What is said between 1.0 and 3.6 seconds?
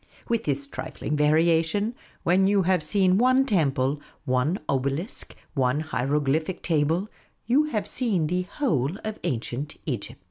varia tion, when you have seen one